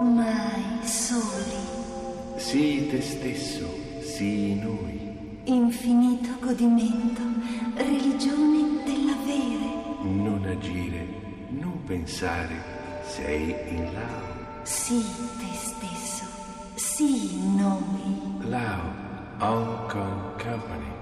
Mai 0.00 0.80
soli, 0.82 1.60
Sii 2.36 2.86
te 2.88 3.00
stesso, 3.02 3.66
sii 4.00 4.54
noi. 4.54 4.98
infinito 5.44 6.28
godimento, 6.40 7.20
religione 7.74 8.82
dell'avere. 8.86 9.68
Non 10.02 10.42
agire, 10.46 11.06
non 11.50 11.84
pensare, 11.84 12.54
sei 13.04 13.54
in 13.68 13.92
Lao. 13.92 14.62
Sii 14.62 15.04
te 15.38 15.54
stesso, 15.54 16.24
sii 16.76 17.38
noi. 17.56 18.48
Lao, 18.48 18.80
Hong 19.38 19.86
Kong 19.90 20.42
Company. 20.42 20.98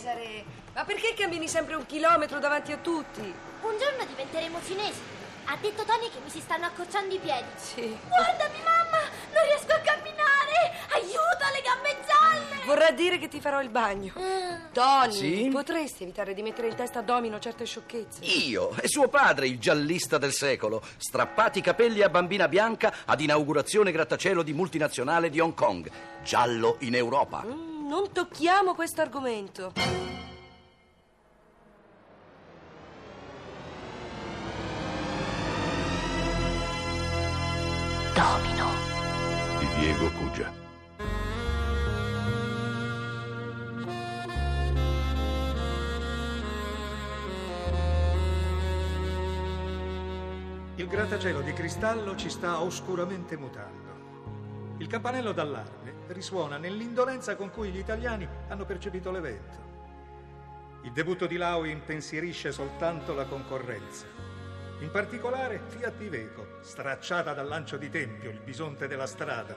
Cesare, 0.00 0.44
ma 0.74 0.84
perché 0.84 1.12
cammini 1.14 1.46
sempre 1.46 1.74
un 1.74 1.84
chilometro 1.84 2.38
davanti 2.38 2.72
a 2.72 2.78
tutti? 2.78 3.20
Un 3.20 3.76
giorno 3.78 4.02
diventeremo 4.08 4.58
cinesi. 4.64 4.98
Ha 5.44 5.56
detto 5.60 5.84
Tony 5.84 6.08
che 6.08 6.18
mi 6.24 6.30
si 6.30 6.40
stanno 6.40 6.64
accorciando 6.64 7.14
i 7.14 7.18
piedi. 7.18 7.44
Sì. 7.56 7.98
Guardami, 8.08 8.58
mamma! 8.64 9.02
Non 9.34 9.44
riesco 9.44 9.72
a 9.72 9.78
camminare! 9.80 10.18
Aiuto, 10.92 11.44
le 11.52 11.60
gambe 11.62 11.96
gialle! 12.06 12.64
Vorrà 12.64 12.90
dire 12.92 13.18
che 13.18 13.28
ti 13.28 13.40
farò 13.40 13.60
il 13.60 13.68
bagno. 13.68 14.14
Mm. 14.18 14.72
Tony, 14.72 15.12
Sì? 15.12 15.48
potresti 15.52 16.04
evitare 16.04 16.32
di 16.32 16.40
mettere 16.42 16.68
in 16.68 16.76
testa 16.76 17.00
a 17.00 17.02
Domino 17.02 17.38
certe 17.38 17.66
sciocchezze? 17.66 18.24
Io 18.24 18.70
e 18.80 18.88
suo 18.88 19.08
padre, 19.08 19.48
il 19.48 19.58
giallista 19.58 20.16
del 20.16 20.32
secolo, 20.32 20.80
strappati 20.96 21.58
i 21.58 21.62
capelli 21.62 22.00
a 22.02 22.08
bambina 22.08 22.48
bianca 22.48 22.94
ad 23.04 23.20
inaugurazione 23.20 23.92
grattacielo 23.92 24.42
di 24.42 24.52
multinazionale 24.54 25.28
di 25.28 25.40
Hong 25.40 25.54
Kong. 25.54 25.90
Giallo 26.22 26.76
in 26.80 26.94
Europa. 26.94 27.42
Mm, 27.44 27.69
non 27.90 28.12
tocchiamo 28.12 28.76
questo 28.76 29.00
argomento. 29.00 29.72
Domino. 38.14 38.68
Di 39.58 39.66
Diego 39.80 40.08
Cugia. 40.12 40.52
Il 50.76 50.86
grattacielo 50.86 51.40
di 51.40 51.52
cristallo 51.52 52.14
ci 52.14 52.30
sta 52.30 52.62
oscuramente 52.62 53.36
mutando. 53.36 53.89
Il 54.80 54.86
campanello 54.86 55.32
d'allarme 55.32 55.92
risuona 56.06 56.56
nell'indolenza 56.56 57.36
con 57.36 57.50
cui 57.50 57.68
gli 57.70 57.76
italiani 57.76 58.26
hanno 58.48 58.64
percepito 58.64 59.10
l'evento. 59.10 59.58
Il 60.84 60.92
debutto 60.92 61.26
di 61.26 61.36
Lau 61.36 61.64
impensierisce 61.64 62.50
soltanto 62.50 63.12
la 63.12 63.26
concorrenza. 63.26 64.06
In 64.80 64.90
particolare 64.90 65.60
Fiat 65.66 66.00
Iveco, 66.00 66.46
stracciata 66.62 67.34
dal 67.34 67.46
lancio 67.46 67.76
di 67.76 67.90
Tempio, 67.90 68.30
il 68.30 68.40
bisonte 68.40 68.88
della 68.88 69.06
strada, 69.06 69.54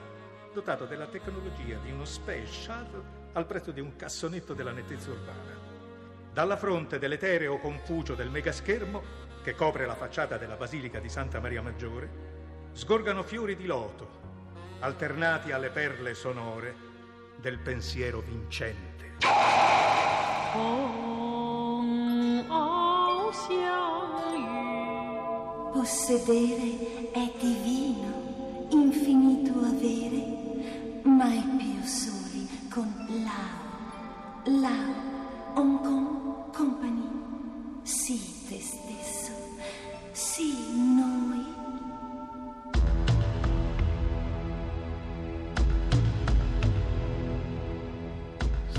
dotato 0.52 0.84
della 0.84 1.06
tecnologia 1.06 1.78
di 1.78 1.90
uno 1.90 2.04
Space 2.04 2.52
Shuttle 2.52 3.22
al 3.32 3.46
prezzo 3.46 3.70
di 3.70 3.80
un 3.80 3.96
cassonetto 3.96 4.52
della 4.52 4.72
nettezza 4.72 5.08
urbana. 5.08 5.58
Dalla 6.34 6.58
fronte 6.58 6.98
dell'etereo 6.98 7.58
Confucio 7.60 8.14
del 8.14 8.28
megaschermo, 8.28 9.02
che 9.42 9.54
copre 9.54 9.86
la 9.86 9.94
facciata 9.94 10.36
della 10.36 10.56
Basilica 10.56 10.98
di 10.98 11.08
Santa 11.08 11.40
Maria 11.40 11.62
Maggiore, 11.62 12.10
sgorgano 12.72 13.22
fiori 13.22 13.56
di 13.56 13.64
loto, 13.64 14.23
alternati 14.84 15.50
alle 15.50 15.70
perle 15.70 16.12
sonore 16.12 16.74
del 17.36 17.58
pensiero 17.58 18.20
vincente. 18.20 19.16
Possedere 25.72 27.10
è 27.12 27.32
divino, 27.40 28.68
infinito 28.70 29.52
avere, 29.58 31.00
mai 31.04 31.42
più 31.56 31.82
soli 31.82 32.46
con 32.70 32.92
Lao. 33.24 34.60
Lao, 34.60 35.03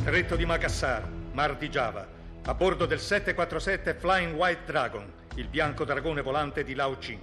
Stretto 0.06 0.36
di 0.36 0.46
Makassar, 0.46 1.10
Mar 1.32 1.58
di 1.58 1.68
Giava, 1.68 2.08
a 2.44 2.54
bordo 2.54 2.86
del 2.86 3.00
747 3.00 3.96
Flying 3.96 4.36
White 4.36 4.62
Dragon, 4.64 5.12
il 5.34 5.48
bianco 5.48 5.84
dragone 5.84 6.22
volante 6.22 6.64
di 6.64 6.76
Lao 6.76 6.96
Chin, 7.00 7.20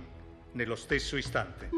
nello 0.50 0.74
stesso 0.74 1.16
istante. 1.16 1.68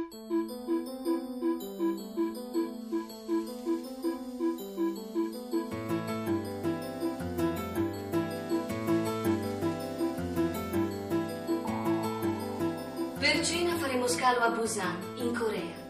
Per 13.18 13.40
cena 13.44 13.76
faremo 13.76 14.08
scalo 14.08 14.38
a 14.38 14.48
Busan, 14.52 14.96
in 15.16 15.34
Corea, 15.34 15.83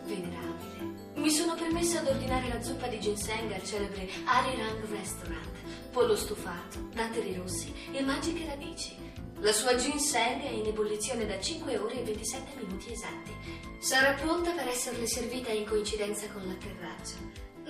permessa 1.74 2.02
di 2.02 2.08
ordinare 2.08 2.48
la 2.48 2.62
zuppa 2.62 2.86
di 2.86 3.00
ginseng 3.00 3.50
al 3.50 3.64
celebre 3.64 4.08
Arirang 4.26 4.88
Restaurant, 4.90 5.50
pollo 5.90 6.14
stufato, 6.14 6.78
datteri 6.94 7.34
rossi 7.34 7.74
e 7.90 8.00
magiche 8.00 8.46
radici. 8.46 8.94
La 9.40 9.50
sua 9.50 9.74
ginseng 9.74 10.40
è 10.42 10.50
in 10.50 10.66
ebollizione 10.66 11.26
da 11.26 11.40
5 11.40 11.76
ore 11.78 12.00
e 12.00 12.04
27 12.04 12.62
minuti 12.62 12.92
esatti. 12.92 13.32
Sarà 13.80 14.12
pronta 14.12 14.52
per 14.52 14.68
esserle 14.68 15.04
servita 15.08 15.50
in 15.50 15.66
coincidenza 15.66 16.28
con 16.28 16.46
l'atterraggio. 16.46 17.14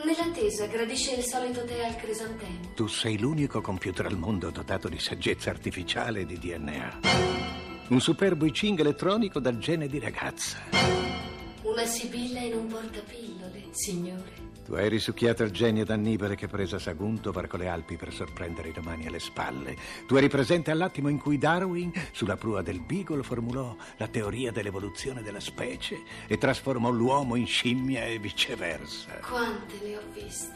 Nell'attesa 0.04 0.66
gradisce 0.66 1.14
il 1.14 1.24
solito 1.24 1.64
tè 1.64 1.86
al 1.86 1.96
crisantemo. 1.96 2.72
Tu 2.74 2.86
sei 2.86 3.18
l'unico 3.18 3.62
computer 3.62 4.04
al 4.04 4.18
mondo 4.18 4.50
dotato 4.50 4.90
di 4.90 4.98
saggezza 4.98 5.48
artificiale 5.48 6.20
e 6.20 6.26
di 6.26 6.38
DNA. 6.38 7.00
Un 7.88 8.00
superbo 8.02 8.44
I 8.44 8.50
Ching 8.50 8.78
elettronico 8.78 9.40
dal 9.40 9.56
gene 9.56 9.88
di 9.88 9.98
ragazza. 9.98 11.13
Una 11.74 11.86
sibilla 11.86 12.38
in 12.38 12.54
un 12.54 12.68
portapillole, 12.68 13.64
signore. 13.72 14.52
Tu 14.64 14.74
hai 14.74 14.88
risucchiato 14.88 15.42
il 15.42 15.50
genio 15.50 15.84
d'Annibale 15.84 16.36
che 16.36 16.46
prese 16.46 16.76
a 16.76 16.78
Sagunto 16.78 17.32
varco 17.32 17.56
le 17.56 17.66
Alpi 17.66 17.96
per 17.96 18.12
sorprendere 18.12 18.68
i 18.68 18.72
romani 18.72 19.08
alle 19.08 19.18
spalle. 19.18 19.76
Tu 20.06 20.14
eri 20.14 20.28
presente 20.28 20.70
all'attimo 20.70 21.08
in 21.08 21.18
cui 21.18 21.36
Darwin, 21.36 21.90
sulla 22.12 22.36
prua 22.36 22.62
del 22.62 22.80
Beagle, 22.80 23.24
formulò 23.24 23.74
la 23.96 24.06
teoria 24.06 24.52
dell'evoluzione 24.52 25.20
della 25.20 25.40
specie 25.40 26.00
e 26.28 26.38
trasformò 26.38 26.90
l'uomo 26.90 27.34
in 27.34 27.48
scimmia 27.48 28.04
e 28.04 28.20
viceversa. 28.20 29.18
Quante 29.28 29.74
le 29.82 29.96
ho 29.96 30.02
viste. 30.12 30.52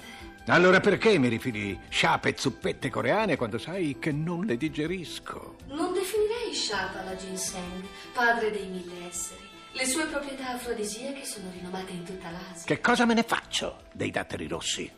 Allora 0.47 0.79
perché 0.79 1.19
mi 1.19 1.27
rifili 1.27 1.77
sciape 1.89 2.29
e 2.29 2.35
zuppette 2.39 2.91
coreane 2.91 3.37
quando 3.37 3.59
sai 3.59 3.97
che 3.99 4.13
non 4.13 4.45
le 4.45 4.57
digerisco? 4.57 5.57
Non 5.67 5.93
definirei 5.93 6.55
sciapa 6.55 7.03
la 7.03 7.17
ginseng, 7.17 7.83
padre 8.13 8.53
dei 8.53 8.69
mille 8.69 9.09
esseri. 9.09 9.58
Le 9.73 9.85
sue 9.85 10.07
proprietà 10.07 10.55
afrodisiache 10.55 11.25
sono 11.25 11.51
rinomate 11.53 11.93
in 11.93 12.03
tutta 12.03 12.31
l'Asia. 12.31 12.65
Che 12.65 12.81
cosa 12.81 13.05
me 13.05 13.15
ne 13.15 13.23
faccio 13.23 13.85
dei 13.93 14.11
datteri 14.11 14.49
rossi? 14.49 14.91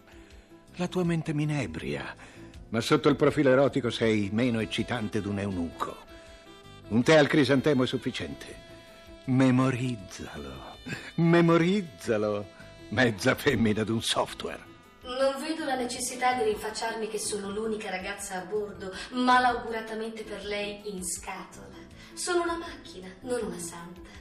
La 0.76 0.86
tua 0.86 1.04
mente 1.04 1.34
mi 1.34 1.42
inebria, 1.42 2.14
ma 2.68 2.80
sotto 2.80 3.08
il 3.08 3.16
profilo 3.16 3.50
erotico 3.50 3.90
sei 3.90 4.30
meno 4.32 4.60
eccitante 4.60 5.20
di 5.20 5.26
un 5.26 5.38
eunuco. 5.40 5.96
Un 6.88 7.02
tè 7.02 7.16
al 7.16 7.26
crisantemo 7.26 7.82
è 7.82 7.86
sufficiente. 7.86 8.68
Memorizzalo, 9.24 10.78
memorizzalo, 11.16 12.46
mezza 12.90 13.34
femmina 13.34 13.84
d'un 13.84 14.02
software. 14.02 14.68
Non 15.02 15.40
vedo 15.40 15.64
la 15.64 15.74
necessità 15.74 16.34
di 16.34 16.44
rinfacciarmi 16.44 17.08
che 17.08 17.18
sono 17.18 17.50
l'unica 17.50 17.90
ragazza 17.90 18.40
a 18.40 18.44
bordo, 18.44 18.92
malauguratamente 19.10 20.22
per 20.22 20.44
lei 20.44 20.80
in 20.84 21.04
scatola. 21.04 21.76
Sono 22.14 22.42
una 22.42 22.56
macchina, 22.56 23.08
non 23.22 23.40
una 23.44 23.58
santa. 23.58 24.19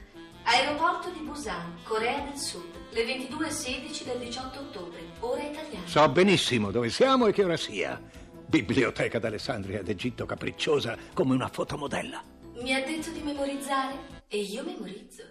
Aeroporto 0.52 1.10
di 1.10 1.20
Busan, 1.20 1.78
Corea 1.84 2.22
del 2.22 2.36
Sud, 2.36 2.74
le 2.90 3.04
22.16 3.04 4.02
del 4.02 4.18
18 4.18 4.58
ottobre, 4.58 4.98
ora 5.20 5.44
italiana. 5.44 5.86
So 5.86 6.08
benissimo 6.08 6.72
dove 6.72 6.90
siamo 6.90 7.28
e 7.28 7.32
che 7.32 7.44
ora 7.44 7.56
sia. 7.56 8.02
Biblioteca 8.46 9.20
d'Alessandria 9.20 9.80
d'Egitto 9.80 10.26
capricciosa 10.26 10.96
come 11.14 11.34
una 11.34 11.46
fotomodella. 11.46 12.24
Mi 12.54 12.74
ha 12.74 12.84
detto 12.84 13.10
di 13.10 13.20
memorizzare 13.20 13.94
e 14.26 14.38
io 14.38 14.64
memorizzo. 14.64 15.22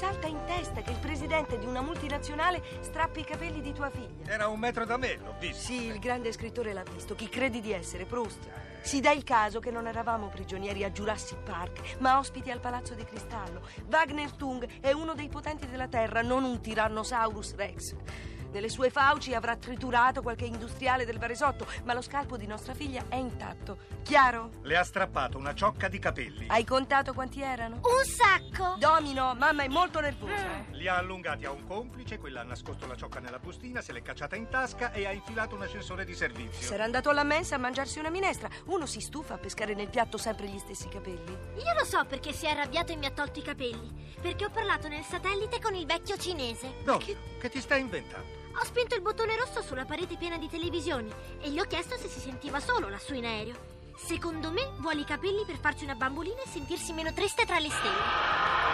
Salta 0.00 0.28
in 0.28 0.38
testa 0.46 0.80
che 0.80 0.92
il 0.92 0.96
presidente 0.96 1.58
di 1.58 1.66
una 1.66 1.82
multinazionale 1.82 2.62
strappi 2.80 3.20
i 3.20 3.24
capelli 3.24 3.60
di 3.60 3.74
tua 3.74 3.90
figlia? 3.90 4.32
Era 4.32 4.48
un 4.48 4.58
metro 4.58 4.86
da 4.86 4.96
me, 4.96 5.18
l'ho 5.22 5.34
visto. 5.38 5.60
Sì, 5.60 5.88
il 5.88 5.98
grande 5.98 6.32
scrittore 6.32 6.72
l'ha 6.72 6.84
visto. 6.90 7.14
Chi 7.14 7.28
credi 7.28 7.60
di 7.60 7.70
essere, 7.70 8.06
Proust? 8.06 8.48
Si 8.80 9.00
dà 9.00 9.10
il 9.10 9.24
caso 9.24 9.60
che 9.60 9.70
non 9.70 9.86
eravamo 9.86 10.28
prigionieri 10.28 10.84
a 10.84 10.90
Jurassic 10.90 11.42
Park, 11.42 11.98
ma 11.98 12.16
ospiti 12.16 12.50
al 12.50 12.60
Palazzo 12.60 12.94
di 12.94 13.04
Cristallo. 13.04 13.60
Wagner 13.90 14.32
Tung 14.32 14.66
è 14.80 14.92
uno 14.92 15.12
dei 15.12 15.28
potenti 15.28 15.68
della 15.68 15.86
Terra, 15.86 16.22
non 16.22 16.44
un 16.44 16.62
Tyrannosaurus 16.62 17.56
Rex. 17.56 17.94
Nelle 18.52 18.68
sue 18.68 18.90
fauci 18.90 19.32
avrà 19.32 19.54
triturato 19.56 20.22
qualche 20.22 20.44
industriale 20.44 21.04
del 21.04 21.18
Varesotto, 21.18 21.66
ma 21.84 21.94
lo 21.94 22.00
scalpo 22.00 22.36
di 22.36 22.46
nostra 22.46 22.74
figlia 22.74 23.04
è 23.08 23.14
intatto. 23.14 23.78
Chiaro? 24.02 24.50
Le 24.62 24.76
ha 24.76 24.82
strappato 24.82 25.38
una 25.38 25.54
ciocca 25.54 25.88
di 25.88 26.00
capelli. 26.00 26.46
Hai 26.48 26.64
contato 26.64 27.12
quanti 27.12 27.40
erano? 27.40 27.76
Un 27.76 28.04
sacco! 28.04 28.74
Domino, 28.78 29.34
mamma 29.36 29.62
è 29.62 29.68
molto 29.68 30.00
nervosa. 30.00 30.64
Li 30.72 30.88
ha 30.88 30.96
allungati 30.96 31.44
a 31.44 31.52
un 31.52 31.64
complice, 31.64 32.18
quella 32.18 32.40
ha 32.40 32.44
nascosto 32.44 32.88
la 32.88 32.96
ciocca 32.96 33.20
nella 33.20 33.38
bustina, 33.38 33.80
se 33.80 33.92
l'è 33.92 34.02
cacciata 34.02 34.34
in 34.34 34.48
tasca 34.48 34.90
e 34.92 35.06
ha 35.06 35.12
infilato 35.12 35.54
un 35.54 35.62
ascensore 35.62 36.04
di 36.04 36.14
servizio. 36.14 36.66
Sarà 36.66 36.82
andato 36.82 37.10
alla 37.10 37.22
mensa 37.22 37.54
a 37.54 37.58
mangiarsi 37.58 38.00
una 38.00 38.10
minestra. 38.10 38.48
Uno 38.66 38.86
si 38.86 39.00
stufa 39.00 39.34
a 39.34 39.38
pescare 39.38 39.74
nel 39.74 39.90
piatto 39.90 40.18
sempre 40.18 40.48
gli 40.48 40.58
stessi 40.58 40.88
capelli. 40.88 41.30
Io 41.54 41.78
lo 41.78 41.84
so 41.84 42.04
perché 42.04 42.32
si 42.32 42.46
è 42.46 42.50
arrabbiato 42.50 42.90
e 42.90 42.96
mi 42.96 43.06
ha 43.06 43.10
tolto 43.12 43.38
i 43.38 43.42
capelli. 43.42 44.08
Perché 44.20 44.46
ho 44.46 44.50
parlato 44.50 44.88
nel 44.88 45.04
satellite 45.04 45.60
con 45.60 45.74
il 45.76 45.86
vecchio 45.86 46.16
cinese. 46.16 46.74
No, 46.84 46.96
che, 46.96 47.16
che 47.38 47.48
ti 47.48 47.60
stai 47.60 47.80
inventando? 47.80 48.39
Ho 48.60 48.64
spinto 48.64 48.94
il 48.94 49.00
bottone 49.00 49.36
rosso 49.36 49.62
sulla 49.62 49.86
parete 49.86 50.16
piena 50.18 50.36
di 50.36 50.46
televisioni 50.46 51.10
e 51.40 51.48
gli 51.48 51.58
ho 51.58 51.64
chiesto 51.64 51.96
se 51.96 52.08
si 52.08 52.20
sentiva 52.20 52.60
solo 52.60 52.90
lassù 52.90 53.14
in 53.14 53.24
aereo. 53.24 53.54
Secondo 53.96 54.50
me 54.50 54.68
vuole 54.80 55.00
i 55.00 55.04
capelli 55.04 55.44
per 55.46 55.56
farci 55.56 55.84
una 55.84 55.94
bambolina 55.94 56.42
e 56.42 56.48
sentirsi 56.48 56.92
meno 56.92 57.10
triste 57.14 57.46
tra 57.46 57.58
le 57.58 57.70
stelle. 57.70 58.69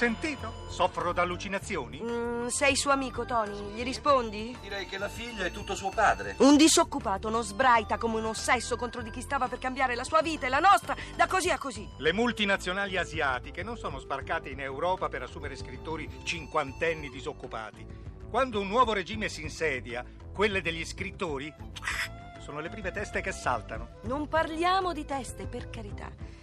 Sentito? 0.00 0.64
Soffro 0.68 1.12
d'allucinazioni? 1.12 2.00
Mm, 2.02 2.46
sei 2.46 2.74
suo 2.74 2.90
amico, 2.90 3.26
Tony. 3.26 3.74
Gli 3.74 3.82
rispondi? 3.82 4.56
Direi 4.62 4.86
che 4.86 4.96
la 4.96 5.10
figlia 5.10 5.44
è 5.44 5.50
tutto 5.50 5.74
suo 5.74 5.90
padre. 5.90 6.36
Un 6.38 6.56
disoccupato 6.56 7.28
non 7.28 7.42
sbraita 7.42 7.98
come 7.98 8.16
un 8.16 8.24
ossesso 8.24 8.76
contro 8.76 9.02
di 9.02 9.10
chi 9.10 9.20
stava 9.20 9.46
per 9.46 9.58
cambiare 9.58 9.94
la 9.94 10.04
sua 10.04 10.22
vita 10.22 10.46
e 10.46 10.48
la 10.48 10.58
nostra 10.58 10.96
da 11.14 11.26
così 11.26 11.50
a 11.50 11.58
così. 11.58 11.86
Le 11.98 12.14
multinazionali 12.14 12.96
asiatiche 12.96 13.62
non 13.62 13.76
sono 13.76 13.98
sbarcate 13.98 14.48
in 14.48 14.60
Europa 14.60 15.10
per 15.10 15.20
assumere 15.20 15.54
scrittori 15.54 16.08
cinquantenni 16.22 17.10
disoccupati. 17.10 17.86
Quando 18.30 18.58
un 18.58 18.68
nuovo 18.68 18.94
regime 18.94 19.28
si 19.28 19.42
insedia, 19.42 20.02
quelle 20.32 20.62
degli 20.62 20.86
scrittori 20.86 21.52
sono 22.40 22.60
le 22.60 22.70
prime 22.70 22.90
teste 22.90 23.20
che 23.20 23.32
saltano. 23.32 23.98
Non 24.04 24.28
parliamo 24.28 24.94
di 24.94 25.04
teste, 25.04 25.44
per 25.44 25.68
carità. 25.68 26.39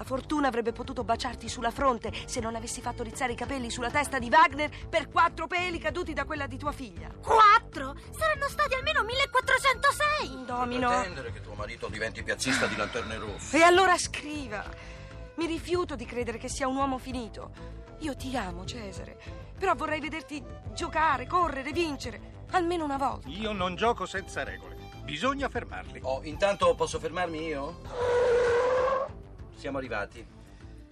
La 0.00 0.06
fortuna 0.06 0.48
avrebbe 0.48 0.72
potuto 0.72 1.04
baciarti 1.04 1.46
sulla 1.46 1.70
fronte 1.70 2.10
se 2.24 2.40
non 2.40 2.54
avessi 2.54 2.80
fatto 2.80 3.02
rizzare 3.02 3.32
i 3.32 3.36
capelli 3.36 3.68
sulla 3.68 3.90
testa 3.90 4.18
di 4.18 4.30
Wagner 4.30 4.70
per 4.88 5.10
quattro 5.10 5.46
peli 5.46 5.78
caduti 5.78 6.14
da 6.14 6.24
quella 6.24 6.46
di 6.46 6.56
tua 6.56 6.72
figlia. 6.72 7.10
Quattro? 7.20 7.94
Saranno 8.10 8.48
stati 8.48 8.72
almeno 8.72 9.02
1406! 9.02 10.44
Domino. 10.46 10.88
Pretendere 10.88 11.32
che 11.32 11.42
tuo 11.42 11.52
marito 11.52 11.88
diventi 11.88 12.22
piazzista 12.22 12.64
di 12.64 12.76
lanterne 12.76 13.18
rosse. 13.18 13.58
E 13.58 13.60
allora 13.60 13.98
scriva. 13.98 14.64
Mi 15.34 15.44
rifiuto 15.44 15.96
di 15.96 16.06
credere 16.06 16.38
che 16.38 16.48
sia 16.48 16.66
un 16.66 16.76
uomo 16.76 16.96
finito. 16.96 17.50
Io 17.98 18.16
ti 18.16 18.34
amo, 18.34 18.64
Cesare. 18.64 19.18
Però 19.58 19.74
vorrei 19.74 20.00
vederti 20.00 20.42
giocare, 20.72 21.26
correre, 21.26 21.72
vincere. 21.72 22.46
Almeno 22.52 22.84
una 22.84 22.96
volta. 22.96 23.28
Io 23.28 23.52
non 23.52 23.74
gioco 23.76 24.06
senza 24.06 24.44
regole. 24.44 24.78
Bisogna 25.04 25.50
fermarli. 25.50 26.00
Oh, 26.04 26.22
intanto 26.22 26.74
posso 26.74 26.98
fermarmi 26.98 27.44
io? 27.44 28.48
Siamo 29.60 29.76
arrivati. 29.76 30.26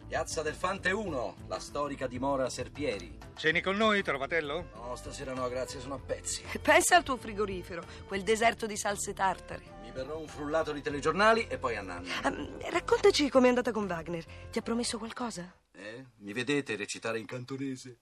Piazza 0.07 0.43
del 0.43 0.53
Fante 0.53 0.91
1, 0.91 1.37
la 1.49 1.59
storica 1.59 2.07
dimora 2.07 2.51
Serpieri. 2.51 3.17
Ceni 3.35 3.63
con 3.63 3.79
noi, 3.79 4.03
trovatello? 4.03 4.69
No, 4.75 4.95
stasera 4.95 5.33
no, 5.33 5.49
grazie, 5.49 5.81
sono 5.81 5.95
a 5.95 5.99
pezzi. 5.99 6.43
Pensa 6.61 6.97
al 6.97 7.03
tuo 7.03 7.17
frigorifero, 7.17 7.83
quel 8.07 8.23
deserto 8.23 8.67
di 8.67 8.77
salse 8.77 9.15
tartare. 9.15 9.63
Mi 9.81 9.91
berrò 9.91 10.19
un 10.19 10.29
frullato 10.29 10.73
di 10.73 10.83
telegiornali 10.83 11.47
e 11.47 11.57
poi 11.57 11.77
a 11.77 11.81
Nanna. 11.81 12.13
Ah, 12.21 12.31
raccontaci 12.69 13.31
com'è 13.31 13.49
andata 13.49 13.73
con 13.73 13.87
Wagner. 13.87 14.27
Ti 14.51 14.59
ha 14.59 14.63
promesso 14.63 14.99
qualcosa? 14.99 15.51
Eh? 15.73 16.05
Mi 16.19 16.35
vedete 16.35 16.77
recitare 16.77 17.19
in 17.19 17.25
cantonese? 17.25 18.01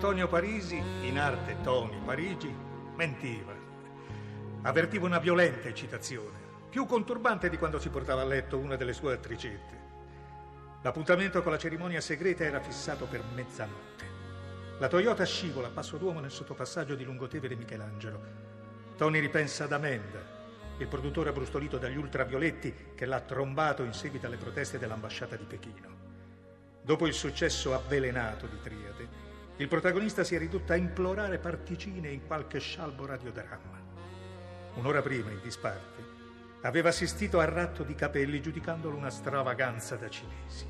Antonio 0.00 0.28
Parisi, 0.28 0.82
in 1.02 1.18
arte 1.18 1.58
Tony 1.60 2.00
Parigi, 2.02 2.50
mentiva. 2.94 3.52
Avvertiva 4.62 5.04
una 5.04 5.18
violenta 5.18 5.68
eccitazione, 5.68 6.38
più 6.70 6.86
conturbante 6.86 7.50
di 7.50 7.58
quando 7.58 7.78
si 7.78 7.90
portava 7.90 8.22
a 8.22 8.24
letto 8.24 8.56
una 8.56 8.76
delle 8.76 8.94
sue 8.94 9.12
attricette. 9.12 9.78
L'appuntamento 10.80 11.42
con 11.42 11.52
la 11.52 11.58
cerimonia 11.58 12.00
segreta 12.00 12.44
era 12.44 12.60
fissato 12.60 13.04
per 13.04 13.22
mezzanotte. 13.34 14.04
La 14.78 14.88
Toyota 14.88 15.22
scivola 15.26 15.66
a 15.66 15.70
passo 15.70 15.98
d'uomo 15.98 16.20
nel 16.20 16.30
sottopassaggio 16.30 16.94
di 16.94 17.04
Lungotevere 17.04 17.54
Michelangelo. 17.54 18.22
Tony 18.96 19.20
ripensa 19.20 19.64
ad 19.64 19.72
Amenda, 19.72 20.24
il 20.78 20.88
produttore 20.88 21.28
abbrustolito 21.28 21.76
dagli 21.76 21.98
ultravioletti 21.98 22.74
che 22.94 23.04
l'ha 23.04 23.20
trombato 23.20 23.82
in 23.82 23.92
seguito 23.92 24.24
alle 24.24 24.38
proteste 24.38 24.78
dell'ambasciata 24.78 25.36
di 25.36 25.44
Pechino. 25.44 25.88
Dopo 26.80 27.06
il 27.06 27.12
successo 27.12 27.74
avvelenato 27.74 28.46
di 28.46 28.58
Triade, 28.62 29.28
il 29.60 29.68
protagonista 29.68 30.24
si 30.24 30.34
è 30.34 30.38
ridotto 30.38 30.72
a 30.72 30.76
implorare 30.76 31.36
particine 31.36 32.08
in 32.08 32.26
qualche 32.26 32.58
scialbo 32.58 33.04
radiodramma. 33.04 33.78
Un'ora 34.76 35.02
prima, 35.02 35.30
in 35.30 35.40
disparte, 35.42 36.02
aveva 36.62 36.88
assistito 36.88 37.40
al 37.40 37.48
ratto 37.48 37.82
di 37.82 37.94
capelli 37.94 38.40
giudicandolo 38.40 38.96
una 38.96 39.10
stravaganza 39.10 39.96
da 39.96 40.08
cinesi. 40.08 40.66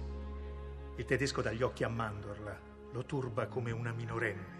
Il 0.97 1.05
tedesco 1.05 1.41
dagli 1.41 1.63
occhi 1.63 1.85
a 1.85 1.89
mandorla 1.89 2.59
lo 2.91 3.05
turba 3.05 3.47
come 3.47 3.71
una 3.71 3.93
minorenne. 3.93 4.59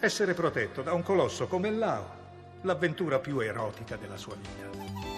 Essere 0.00 0.34
protetto 0.34 0.82
da 0.82 0.92
un 0.92 1.04
colosso 1.04 1.46
come 1.46 1.70
Lao, 1.70 2.60
l'avventura 2.62 3.20
più 3.20 3.38
erotica 3.38 3.94
della 3.94 4.16
sua 4.16 4.34
vita. 4.34 5.11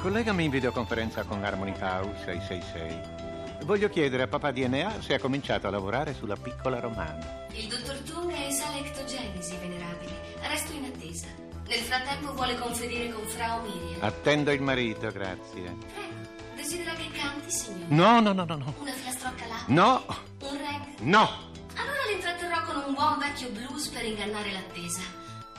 Collegami 0.00 0.44
in 0.44 0.50
videoconferenza 0.50 1.24
con 1.24 1.44
Harmony 1.44 1.74
House 1.78 2.24
666. 2.24 3.16
Voglio 3.64 3.88
chiedere 3.88 4.22
a 4.22 4.28
papà 4.28 4.50
DNA 4.52 5.00
se 5.00 5.14
ha 5.14 5.18
cominciato 5.18 5.66
a 5.66 5.70
lavorare 5.70 6.14
sulla 6.14 6.36
piccola 6.36 6.78
romana. 6.80 7.46
Il 7.52 7.66
dottor 7.68 7.96
Tung 7.98 8.30
è 8.32 8.44
in 8.46 8.52
sala 8.52 8.76
ectogenesi, 8.78 9.56
venerabili. 9.56 10.12
Resto 10.40 10.72
in 10.72 10.84
attesa. 10.84 11.26
Nel 11.66 11.80
frattempo 11.80 12.32
vuole 12.34 12.56
conferire 12.58 13.12
con 13.12 13.24
Frau 13.26 13.62
Miriam. 13.62 14.02
Attendo 14.02 14.52
il 14.52 14.62
marito, 14.62 15.10
grazie. 15.10 15.60
Prego. 15.92 16.36
Desidera 16.54 16.92
che 16.92 17.08
canti, 17.12 17.50
signore? 17.50 17.84
No, 17.88 18.20
no, 18.20 18.32
no, 18.32 18.44
no, 18.44 18.56
no. 18.56 18.74
Una 18.78 18.92
filastrocca 18.92 19.46
là? 19.46 19.62
No, 19.66 20.04
Un 20.40 20.56
reg? 20.56 20.98
no. 21.00 21.28
Allora 21.76 22.04
l'intratterrò 22.10 22.62
con 22.64 22.76
un 22.86 22.94
buon 22.94 23.18
vecchio 23.18 23.50
blues 23.50 23.88
per 23.88 24.04
ingannare 24.04 24.52
l'attesa. 24.52 25.00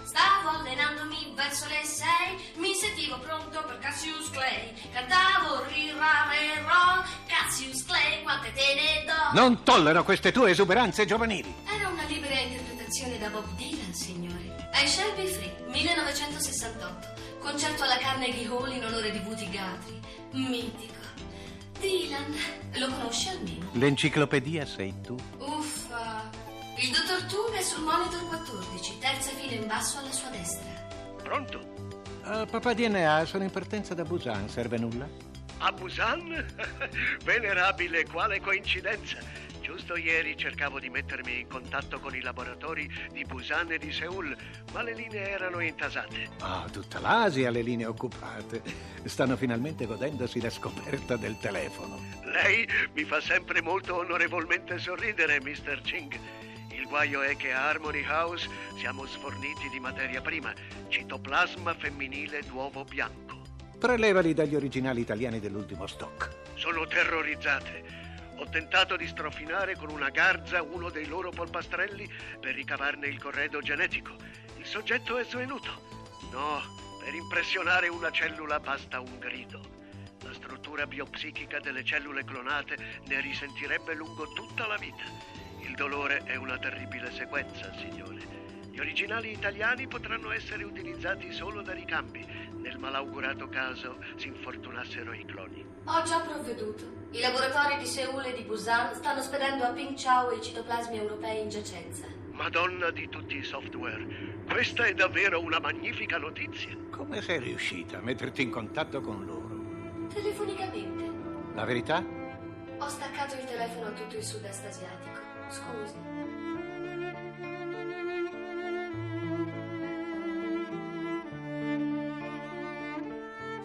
Stavo 0.10 0.58
allenandomi 0.58 1.34
verso 1.36 1.68
le 1.68 1.84
sei, 1.86 2.36
mi 2.56 2.74
sentivo 2.74 3.20
pronto 3.20 3.64
per 3.64 3.78
Cassius 3.78 4.32
Clay. 4.32 4.74
Cantavo 4.92 5.64
rirarerò, 5.66 7.04
Cassius 7.28 7.86
Clay, 7.86 8.24
quante 8.24 8.52
te 8.54 8.74
ne 8.74 9.06
do. 9.06 9.40
Non 9.40 9.62
tollero 9.62 10.04
queste 10.04 10.32
tue 10.32 10.50
esuberanze 10.50 11.06
giovanili. 11.06 11.54
Era 11.72 11.90
una 11.90 12.02
libera 12.06 12.40
interpretazione 12.40 13.20
da 13.20 13.30
Bob 13.30 13.46
Dylan, 13.56 13.94
signore. 13.94 14.72
I 14.74 14.88
Shall 14.88 15.14
Be 15.16 15.28
Free, 15.28 15.54
1968. 15.68 17.14
Concerto 17.40 17.84
alla 17.84 17.98
Carnegie 17.98 18.48
Hall 18.48 18.72
in 18.72 18.84
onore 18.86 19.12
di 19.12 19.20
Woody 19.20 19.46
Guthrie. 19.46 20.00
Mitico. 20.32 21.06
Dylan, 21.80 22.36
lo 22.78 22.88
conosci 22.88 23.30
almeno? 23.30 23.70
L'enciclopedia 23.74 24.66
sei 24.66 24.92
tu. 25.04 25.16
Uffa. 25.38 26.39
Il 26.82 26.92
dottor 26.92 27.24
Tung 27.24 27.54
è 27.58 27.62
sul 27.62 27.84
monitor 27.84 28.26
14, 28.30 29.00
terza 29.00 29.32
fila 29.32 29.52
in 29.52 29.68
basso 29.68 29.98
alla 29.98 30.14
sua 30.14 30.30
destra. 30.30 30.72
Pronto? 31.22 31.60
Uh, 32.24 32.46
papà 32.46 32.74
DNA, 32.74 33.26
sono 33.26 33.44
in 33.44 33.50
partenza 33.50 33.94
da 33.94 34.04
Busan, 34.04 34.48
serve 34.48 34.78
nulla? 34.78 35.06
A 35.58 35.74
Busan? 35.74 36.46
Venerabile, 37.26 38.06
quale 38.06 38.40
coincidenza! 38.40 39.18
Giusto 39.60 39.98
ieri 39.98 40.38
cercavo 40.38 40.80
di 40.80 40.90
mettermi 40.90 41.42
in 41.42 41.48
contatto 41.50 42.00
con 42.00 42.16
i 42.16 42.22
laboratori 42.22 42.90
di 43.12 43.26
Busan 43.26 43.74
e 43.74 43.78
di 43.78 43.92
Seoul, 43.92 44.34
ma 44.72 44.82
le 44.82 44.94
linee 44.94 45.32
erano 45.32 45.60
intasate. 45.60 46.30
Ah, 46.40 46.66
tutta 46.72 47.02
l'Asia 47.02 47.50
ha 47.50 47.52
le 47.52 47.62
linee 47.62 47.88
occupate. 47.88 48.62
Stanno 49.04 49.36
finalmente 49.36 49.86
godendosi 49.86 50.40
la 50.40 50.50
scoperta 50.50 51.18
del 51.18 51.38
telefono. 51.40 52.00
Lei 52.24 52.66
mi 52.94 53.04
fa 53.04 53.20
sempre 53.20 53.62
molto 53.62 53.98
onorevolmente 53.98 54.80
sorridere, 54.80 55.42
Mr. 55.42 55.82
Ching. 55.82 56.18
Il 56.80 56.88
guaio 56.88 57.22
è 57.22 57.36
che 57.36 57.52
a 57.52 57.68
Harmony 57.68 58.06
House 58.08 58.48
siamo 58.78 59.06
sforniti 59.06 59.68
di 59.68 59.82
materia 59.82 60.22
prima, 60.22 60.54
citoplasma 60.88 61.74
femminile 61.74 62.42
d'uovo 62.44 62.86
bianco. 62.86 63.42
Prelevali 63.78 64.34
dagli 64.34 64.56
originali 64.56 65.02
italiani 65.02 65.42
dell'ultimo 65.42 65.88
stock. 65.88 66.54
Sono 66.54 66.88
terrorizzate. 66.88 67.84
Ho 68.38 68.48
tentato 68.48 68.96
di 68.96 69.08
strofinare 69.08 69.76
con 69.76 69.90
una 69.90 70.10
garza 70.10 70.62
uno 70.62 70.90
dei 70.90 71.06
loro 71.06 71.32
polpastrelli 71.32 72.10
per 72.40 72.56
ricavarne 72.56 73.08
il 73.08 73.20
corredo 73.20 73.60
genetico. 73.60 74.16
Il 74.58 74.66
soggetto 74.66 75.18
è 75.18 75.26
svenuto. 75.26 75.70
No, 76.32 76.62
per 77.04 77.14
impressionare 77.14 77.90
una 77.90 78.10
cellula 78.10 78.58
basta 78.62 79.02
un 79.02 79.20
grido. 79.20 79.60
La 80.24 80.34
struttura 80.34 80.88
biopsichica 80.88 81.60
delle 81.60 81.84
cellule 81.84 82.24
clonate 82.24 83.02
ne 83.06 83.20
risentirebbe 83.20 83.94
lungo 83.96 84.32
tutta 84.32 84.66
la 84.66 84.78
vita. 84.78 85.39
Il 85.70 85.76
dolore 85.76 86.24
è 86.24 86.36
una 86.36 86.58
terribile 86.58 87.12
sequenza, 87.12 87.72
signore. 87.76 88.18
Gli 88.72 88.80
originali 88.80 89.32
italiani 89.32 89.88
potranno 89.88 90.32
essere 90.32 90.64
utilizzati 90.64 91.32
solo 91.32 91.62
da 91.62 91.74
ricambi, 91.74 92.26
nel 92.56 92.80
malaugurato 92.80 93.48
caso 93.50 94.00
si 94.16 94.30
infortunassero 94.30 95.14
i 95.14 95.24
cloni. 95.26 95.64
Ho 95.86 96.02
già 96.02 96.22
provveduto. 96.22 96.86
I 97.12 97.20
laboratori 97.20 97.78
di 97.78 97.86
Seoul 97.86 98.26
e 98.26 98.34
di 98.34 98.42
Busan 98.42 98.96
stanno 98.96 99.22
spedendo 99.22 99.64
a 99.64 99.70
Pingchao 99.70 100.32
i 100.32 100.42
citoplasmi 100.42 100.98
europei 100.98 101.44
in 101.44 101.50
giacenza. 101.50 102.08
Madonna 102.32 102.90
di 102.90 103.08
tutti 103.08 103.38
i 103.38 103.44
software, 103.44 104.08
questa 104.50 104.86
è 104.86 104.96
davvero 104.96 105.40
una 105.40 105.60
magnifica 105.60 106.18
notizia. 106.18 106.76
Come 106.90 107.22
sei 107.22 107.40
riuscita 107.40 108.00
a 108.00 108.02
metterti 108.02 108.42
in 108.42 108.50
contatto 108.50 109.02
con 109.02 109.24
loro? 109.24 110.08
Telefonicamente. 110.12 111.12
La 111.54 111.66
verità? 111.66 112.04
Ho 112.80 112.88
staccato 112.88 113.36
il 113.36 113.44
telefono 113.44 113.86
a 113.86 113.92
tutto 113.92 114.16
il 114.16 114.24
sud-est 114.24 114.66
asiatico. 114.66 115.29
Scusi. 115.50 116.08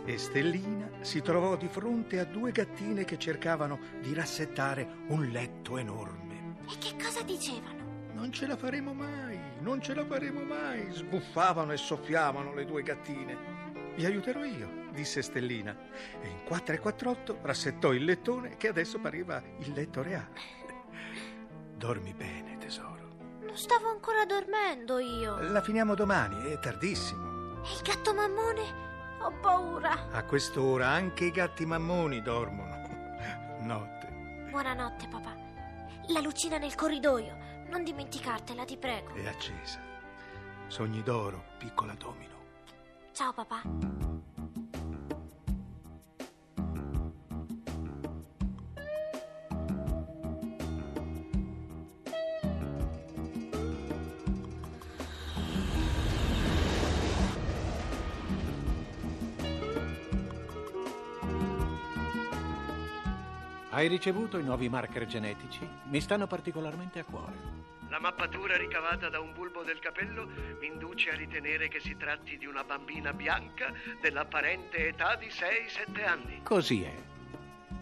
E 0.07 0.19
Stellina 0.19 0.91
si 1.01 1.23
trovò 1.23 1.57
di 1.57 1.69
fronte 1.69 2.19
a 2.19 2.25
due 2.25 2.53
gattine 2.53 3.05
che 3.05 3.19
cercavano 3.19 3.79
di 4.01 4.13
rassettare 4.13 4.87
un 5.09 5.29
letto 5.29 5.79
enorme. 5.79 6.57
E 6.69 6.79
che 6.79 6.95
cosa 7.03 7.23
dicevano? 7.23 7.83
Non 8.13 8.31
ce 8.33 8.47
la 8.47 8.57
faremo 8.57 8.93
mai, 8.93 9.39
non 9.61 9.81
ce 9.83 9.95
la 9.95 10.05
faremo 10.05 10.43
mai, 10.43 10.91
sbuffavano 10.91 11.73
e 11.73 11.77
soffiavano 11.77 12.55
le 12.55 12.65
due 12.65 12.83
gattine. 12.83 13.37
Vi 13.97 14.05
aiuterò 14.05 14.45
io, 14.45 14.89
disse 14.93 15.23
Stellina, 15.23 15.77
e 16.21 16.29
in 16.29 16.45
4 16.45 16.75
e 16.75 16.79
48 16.79 17.39
rassettò 17.43 17.93
il 17.93 18.05
lettone 18.05 18.57
che 18.57 18.69
adesso 18.69 18.99
pareva 18.99 19.43
il 19.59 19.73
letto 19.73 20.03
reale. 20.03 20.64
Dormi 21.85 22.15
bene, 22.15 22.57
tesoro. 22.57 23.11
Non 23.43 23.59
stavo 23.59 23.91
ancora 23.91 24.25
dormendo 24.25 24.99
io. 24.99 25.39
La 25.51 25.61
finiamo 25.61 25.95
domani, 25.95 26.51
è 26.51 26.59
tardissimo. 26.59 27.61
E 27.63 27.75
il 27.75 27.83
gatto 27.83 28.15
mammone? 28.15 28.63
Ho 29.21 29.31
paura. 29.43 30.11
A 30.11 30.25
quest'ora 30.25 30.89
anche 30.89 31.27
i 31.27 31.31
gatti 31.31 31.67
mammoni 31.67 32.23
dormono. 32.23 32.73
Notte. 33.61 34.49
Buonanotte, 34.51 35.09
papà. 35.09 35.37
La 36.07 36.21
lucina 36.21 36.57
nel 36.57 36.75
corridoio. 36.75 37.37
Non 37.69 37.85
dimenticartela, 37.85 38.65
ti 38.65 38.79
prego. 38.79 39.13
È 39.13 39.27
accesa. 39.27 39.79
Sogni 40.69 41.03
d'oro, 41.03 41.45
piccola 41.59 41.93
domino. 41.99 42.33
Ciao, 43.13 43.35
papà. 43.35 43.61
Hai 63.75 63.89
ricevuto 63.89 64.39
i 64.39 64.45
nuovi 64.45 64.69
marker 64.69 65.05
genetici? 65.05 65.69
Mi 65.87 66.01
stanno 66.01 66.29
particolarmente 66.29 67.01
a 67.01 67.05
cuore. 67.05 67.33
La 67.89 67.99
mappatura 67.99 68.57
ricavata 68.57 69.09
da 69.09 69.19
un 69.19 69.33
bulbo 69.33 69.65
del 69.65 69.81
capello 69.81 70.29
mi 70.61 70.69
induce 70.69 71.11
a 71.11 71.17
ritenere 71.17 71.67
che 71.67 71.81
si 71.81 71.97
tratti 71.97 72.39
di 72.39 72.47
una 72.47 72.63
bambina 72.63 73.13
bianca 73.13 73.73
dell'apparente 74.01 74.87
età 74.87 75.17
di 75.17 75.27
6-7 75.27 76.07
anni. 76.07 76.41
Così 76.45 76.85
è. 76.85 76.95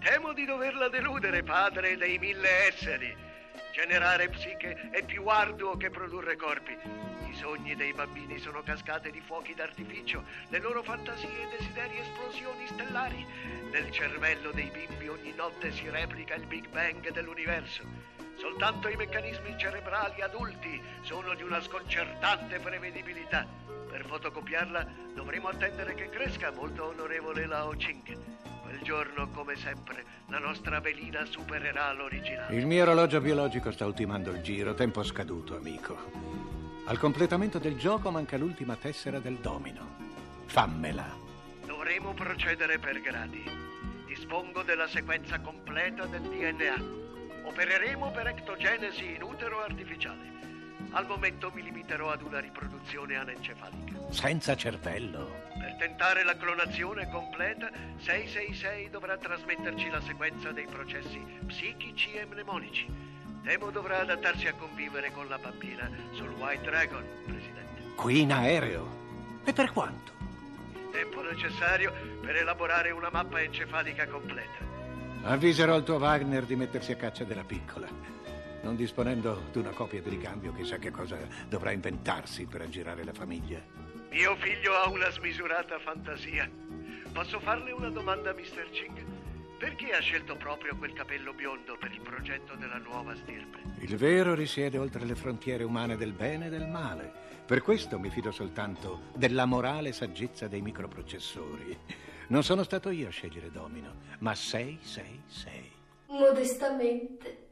Temo 0.00 0.32
di 0.32 0.46
doverla 0.46 0.88
deludere, 0.88 1.42
padre 1.42 1.98
dei 1.98 2.16
mille 2.16 2.68
esseri. 2.68 3.14
Generare 3.72 4.28
psiche 4.28 4.90
è 4.90 5.02
più 5.02 5.26
arduo 5.28 5.78
che 5.78 5.88
produrre 5.88 6.36
corpi. 6.36 6.76
I 7.26 7.34
sogni 7.34 7.74
dei 7.74 7.94
bambini 7.94 8.38
sono 8.38 8.62
cascate 8.62 9.10
di 9.10 9.22
fuochi 9.22 9.54
d'artificio, 9.54 10.24
le 10.48 10.58
loro 10.58 10.82
fantasie 10.82 11.42
e 11.42 11.56
desideri 11.56 11.96
esplosioni 11.96 12.66
stellari. 12.66 13.26
Nel 13.70 13.90
cervello 13.90 14.50
dei 14.50 14.70
bimbi 14.70 15.08
ogni 15.08 15.32
notte 15.32 15.72
si 15.72 15.88
replica 15.88 16.34
il 16.34 16.46
Big 16.46 16.68
Bang 16.68 17.10
dell'universo. 17.10 17.84
Soltanto 18.36 18.88
i 18.88 18.96
meccanismi 18.96 19.56
cerebrali 19.56 20.20
adulti 20.20 20.78
sono 21.00 21.34
di 21.34 21.42
una 21.42 21.62
sconcertante 21.62 22.58
prevedibilità. 22.58 23.46
Per 23.88 24.04
fotocopiarla 24.04 24.86
dovremo 25.14 25.48
attendere 25.48 25.94
che 25.94 26.10
cresca, 26.10 26.50
molto 26.50 26.88
onorevole 26.88 27.46
Lao 27.46 27.70
Ching. 27.70 28.41
Quel 28.72 28.84
giorno, 28.84 29.28
come 29.28 29.54
sempre, 29.54 30.02
la 30.28 30.38
nostra 30.38 30.80
velina 30.80 31.26
supererà 31.26 31.92
l'originale. 31.92 32.56
Il 32.56 32.64
mio 32.64 32.80
orologio 32.84 33.20
biologico 33.20 33.70
sta 33.70 33.84
ultimando 33.84 34.30
il 34.30 34.40
giro, 34.40 34.72
tempo 34.72 35.02
scaduto, 35.02 35.56
amico. 35.56 35.98
Al 36.86 36.98
completamento 36.98 37.58
del 37.58 37.76
gioco 37.76 38.10
manca 38.10 38.38
l'ultima 38.38 38.74
tessera 38.76 39.18
del 39.18 39.36
domino. 39.36 39.86
Fammela. 40.46 41.04
Dovremo 41.66 42.14
procedere 42.14 42.78
per 42.78 43.02
gradi. 43.02 43.44
Dispongo 44.06 44.62
della 44.62 44.88
sequenza 44.88 45.38
completa 45.40 46.06
del 46.06 46.22
DNA. 46.22 47.48
Opereremo 47.48 48.10
per 48.10 48.28
ectogenesi 48.28 49.16
in 49.16 49.22
utero 49.22 49.60
artificiale. 49.60 50.41
Al 50.94 51.06
momento 51.06 51.50
mi 51.54 51.62
limiterò 51.62 52.10
ad 52.10 52.20
una 52.20 52.38
riproduzione 52.38 53.16
anencefalica. 53.16 53.98
Senza 54.10 54.54
cervello. 54.54 55.40
Per 55.58 55.76
tentare 55.78 56.22
la 56.22 56.36
clonazione 56.36 57.08
completa, 57.08 57.70
666 57.96 58.90
dovrà 58.90 59.16
trasmetterci 59.16 59.88
la 59.88 60.02
sequenza 60.02 60.52
dei 60.52 60.66
processi 60.66 61.18
psichici 61.46 62.12
e 62.12 62.26
mnemonici. 62.26 62.86
Temo 63.42 63.70
dovrà 63.70 64.00
adattarsi 64.00 64.48
a 64.48 64.54
convivere 64.54 65.10
con 65.12 65.28
la 65.28 65.38
bambina 65.38 65.90
sul 66.12 66.28
White 66.28 66.62
Dragon, 66.62 67.04
Presidente. 67.24 67.94
Qui 67.96 68.20
in 68.20 68.32
aereo? 68.32 69.40
E 69.44 69.52
per 69.54 69.72
quanto? 69.72 70.12
Il 70.74 70.90
tempo 70.92 71.22
necessario 71.22 71.92
per 72.20 72.36
elaborare 72.36 72.90
una 72.90 73.08
mappa 73.10 73.40
encefalica 73.40 74.06
completa. 74.06 74.70
Avviserò 75.22 75.74
il 75.76 75.84
tuo 75.84 75.96
Wagner 75.96 76.44
di 76.44 76.54
mettersi 76.54 76.92
a 76.92 76.96
caccia 76.96 77.24
della 77.24 77.44
piccola. 77.44 77.88
Non 78.62 78.76
disponendo 78.76 79.48
di 79.50 79.58
una 79.58 79.70
copia 79.70 80.00
di 80.00 80.08
ricambio, 80.08 80.52
chissà 80.54 80.78
che 80.78 80.90
cosa 80.90 81.18
dovrà 81.48 81.72
inventarsi 81.72 82.46
per 82.46 82.60
aggirare 82.60 83.04
la 83.04 83.12
famiglia. 83.12 83.60
Mio 84.10 84.36
figlio 84.36 84.74
ha 84.74 84.88
una 84.88 85.10
smisurata 85.10 85.78
fantasia. 85.80 86.48
Posso 87.12 87.40
farle 87.40 87.72
una 87.72 87.90
domanda, 87.90 88.32
Mr. 88.32 88.70
Ching? 88.70 89.04
Perché 89.58 89.92
ha 89.92 90.00
scelto 90.00 90.36
proprio 90.36 90.76
quel 90.76 90.92
capello 90.92 91.32
biondo 91.32 91.76
per 91.78 91.92
il 91.92 92.00
progetto 92.00 92.54
della 92.54 92.78
nuova 92.78 93.14
stirpe? 93.16 93.58
Il 93.80 93.96
vero 93.96 94.34
risiede 94.34 94.78
oltre 94.78 95.04
le 95.04 95.14
frontiere 95.14 95.64
umane 95.64 95.96
del 95.96 96.12
bene 96.12 96.46
e 96.46 96.50
del 96.50 96.68
male. 96.68 97.12
Per 97.44 97.62
questo 97.62 97.98
mi 97.98 98.10
fido 98.10 98.30
soltanto 98.30 99.10
della 99.14 99.44
morale 99.44 99.92
saggezza 99.92 100.46
dei 100.46 100.62
microprocessori. 100.62 101.78
Non 102.28 102.42
sono 102.42 102.62
stato 102.62 102.90
io 102.90 103.08
a 103.08 103.10
scegliere 103.10 103.50
Domino, 103.50 103.94
ma 104.20 104.34
666. 104.34 105.70
Modestamente. 106.06 107.51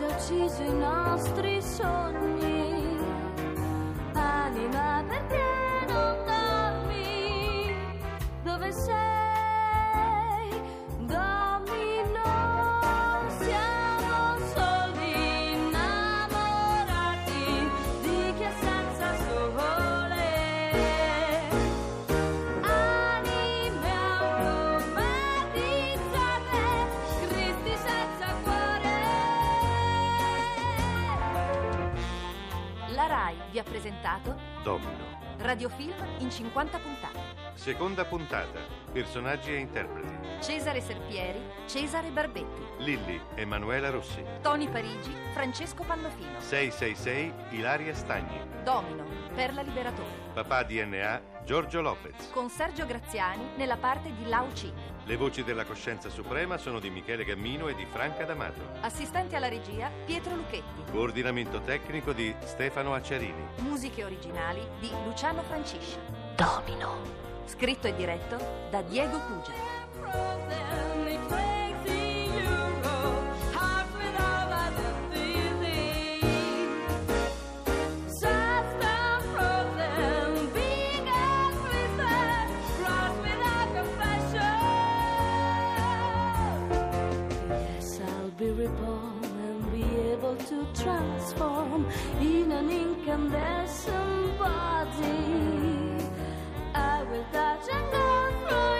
già 0.00 0.06
ucciso 0.06 0.62
i 0.62 0.72
nostri 0.72 1.60
sogni. 1.60 2.96
Anima, 4.14 5.04
perché 5.06 5.86
non 5.88 6.24
dormi? 6.24 7.74
Dove 8.42 8.72
sei? 8.72 9.19
Presentato 34.00 34.34
Domino. 34.62 35.18
Radiofilm 35.38 35.94
in 36.18 36.30
50 36.30 36.78
puntate. 36.78 37.18
Seconda 37.54 38.04
puntata. 38.04 38.58
Personaggi 38.92 39.52
e 39.52 39.56
interpreti. 39.58 40.18
Cesare 40.40 40.80
Serpieri, 40.80 41.40
Cesare 41.66 42.10
Barbetti, 42.10 42.62
Lilli, 42.78 43.20
Emanuela 43.34 43.90
Rossi. 43.90 44.22
Tony 44.40 44.68
Parigi, 44.68 45.14
Francesco 45.32 45.82
Pannofino, 45.82 46.40
666 46.40 47.32
Ilaria 47.50 47.94
Stagni. 47.94 48.40
Domino, 48.64 49.04
Perla 49.34 49.62
Liberatore, 49.62 50.19
Papà 50.32 50.62
DNA 50.62 51.20
Giorgio 51.44 51.80
Lopez. 51.80 52.30
con 52.30 52.48
Sergio 52.48 52.86
Graziani 52.86 53.50
nella 53.56 53.76
parte 53.76 54.12
di 54.14 54.28
Lao 54.28 54.46
Ching. 54.52 54.72
Le 55.04 55.16
voci 55.16 55.42
della 55.42 55.64
coscienza 55.64 56.08
suprema 56.08 56.56
sono 56.56 56.78
di 56.78 56.88
Michele 56.88 57.24
Gammino 57.24 57.66
e 57.66 57.74
di 57.74 57.84
Franca 57.90 58.24
D'Amato. 58.24 58.60
Assistente 58.82 59.34
alla 59.34 59.48
regia 59.48 59.90
Pietro 60.04 60.36
Lucchetti. 60.36 60.92
Coordinamento 60.92 61.60
tecnico 61.62 62.12
di 62.12 62.32
Stefano 62.44 62.94
Acciarini. 62.94 63.44
Musiche 63.56 64.04
originali 64.04 64.64
di 64.78 64.90
Luciano 65.04 65.42
Francisci. 65.42 65.98
Domino. 66.36 67.02
Scritto 67.46 67.88
e 67.88 67.94
diretto 67.96 68.36
da 68.70 68.82
Diego 68.82 69.18
Cugia. 69.18 70.69
Reborn 88.52 89.24
and 89.24 89.72
be 89.72 89.84
able 90.12 90.36
to 90.36 90.66
transform 90.74 91.86
in 92.20 92.52
an 92.52 92.70
incandescent 92.70 94.38
body. 94.38 96.04
I 96.74 97.02
will 97.04 97.24
touch 97.32 97.68
and 97.72 97.90
go 97.92 98.30
through 98.40 98.70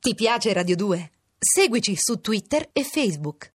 Ti 0.01 0.15
piace 0.15 0.53
Radio 0.53 0.77
2? 0.77 1.11
Seguici 1.39 1.95
su 1.97 2.21
Twitter 2.21 2.69
e 2.73 2.83
Facebook. 2.83 3.47